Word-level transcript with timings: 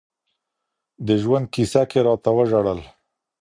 د 1.05 1.07
ژوند 1.21 1.45
كيسه 1.53 1.81
كي 1.91 1.99
راتـه 2.07 2.29
وژړل 2.37 2.79